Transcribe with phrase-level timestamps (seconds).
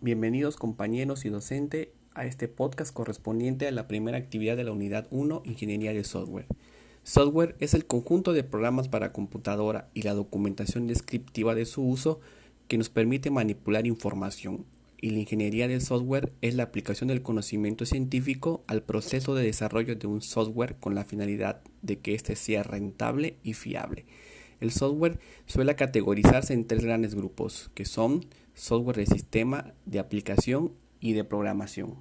[0.00, 5.08] Bienvenidos compañeros y docente a este podcast correspondiente a la primera actividad de la unidad
[5.10, 6.46] 1, Ingeniería de Software.
[7.02, 12.20] Software es el conjunto de programas para computadora y la documentación descriptiva de su uso
[12.68, 14.66] que nos permite manipular información.
[15.00, 19.96] Y la ingeniería de software es la aplicación del conocimiento científico al proceso de desarrollo
[19.96, 24.06] de un software con la finalidad de que éste sea rentable y fiable.
[24.60, 30.72] El software suele categorizarse en tres grandes grupos, que son software de sistema, de aplicación
[31.00, 31.94] y de programación.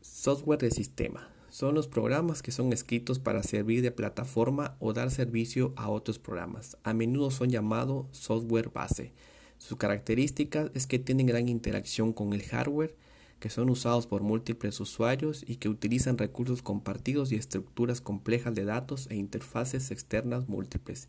[0.00, 5.10] Software de sistema son los programas que son escritos para servir de plataforma o dar
[5.10, 6.76] servicio a otros programas.
[6.82, 9.12] A menudo son llamados software base.
[9.58, 12.94] Su característica es que tienen gran interacción con el hardware,
[13.40, 18.64] que son usados por múltiples usuarios y que utilizan recursos compartidos y estructuras complejas de
[18.64, 21.08] datos e interfaces externas múltiples.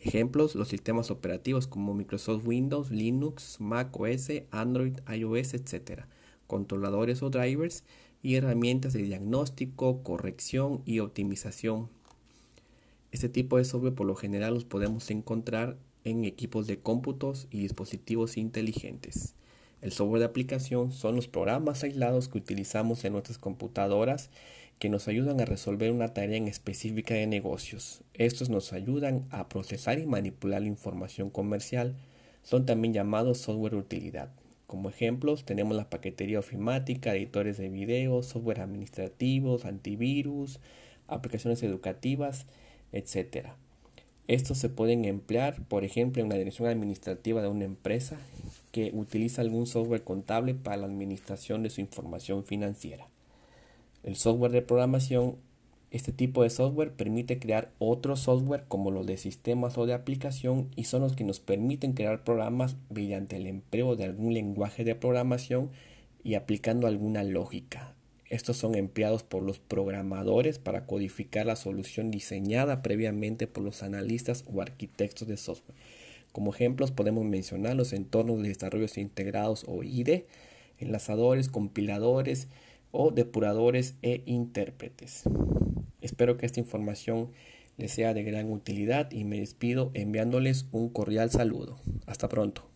[0.00, 6.02] Ejemplos, los sistemas operativos como Microsoft Windows, Linux, Mac OS, Android, iOS, etc.
[6.46, 7.84] Controladores o drivers
[8.22, 11.88] y herramientas de diagnóstico, corrección y optimización.
[13.10, 17.60] Este tipo de software por lo general los podemos encontrar en equipos de cómputos y
[17.60, 19.34] dispositivos inteligentes.
[19.80, 24.28] El software de aplicación son los programas aislados que utilizamos en nuestras computadoras
[24.80, 28.02] que nos ayudan a resolver una tarea en específica de negocios.
[28.14, 31.94] Estos nos ayudan a procesar y manipular la información comercial.
[32.42, 34.30] Son también llamados software de utilidad.
[34.66, 40.58] Como ejemplos tenemos la paquetería ofimática, editores de video, software administrativos, antivirus,
[41.06, 42.46] aplicaciones educativas,
[42.92, 43.50] etc.
[44.26, 48.18] Estos se pueden emplear, por ejemplo, en la dirección administrativa de una empresa
[48.70, 53.08] que utiliza algún software contable para la administración de su información financiera.
[54.02, 55.36] El software de programación,
[55.90, 60.68] este tipo de software permite crear otro software como los de sistemas o de aplicación
[60.76, 64.94] y son los que nos permiten crear programas mediante el empleo de algún lenguaje de
[64.94, 65.70] programación
[66.22, 67.94] y aplicando alguna lógica.
[68.28, 74.44] Estos son empleados por los programadores para codificar la solución diseñada previamente por los analistas
[74.52, 75.76] o arquitectos de software.
[76.38, 80.28] Como ejemplos podemos mencionar los entornos de desarrollos integrados o IDE,
[80.78, 82.46] enlazadores, compiladores
[82.92, 85.24] o depuradores e intérpretes.
[86.00, 87.32] Espero que esta información
[87.76, 91.80] les sea de gran utilidad y me despido enviándoles un cordial saludo.
[92.06, 92.68] Hasta pronto.